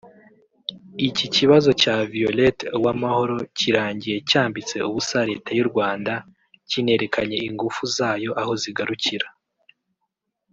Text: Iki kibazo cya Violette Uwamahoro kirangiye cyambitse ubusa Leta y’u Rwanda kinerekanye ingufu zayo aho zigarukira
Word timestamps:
Iki 1.07 1.25
kibazo 1.35 1.69
cya 1.81 1.95
Violette 2.11 2.63
Uwamahoro 2.77 3.35
kirangiye 3.57 4.17
cyambitse 4.29 4.75
ubusa 4.87 5.17
Leta 5.29 5.49
y’u 5.57 5.67
Rwanda 5.71 6.13
kinerekanye 6.69 7.37
ingufu 7.47 7.81
zayo 7.95 8.29
aho 8.41 8.51
zigarukira 8.61 9.27